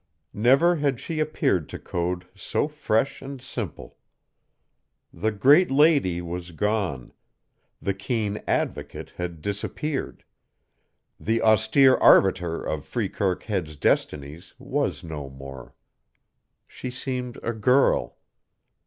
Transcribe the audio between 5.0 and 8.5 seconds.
The great lady was gone, the keen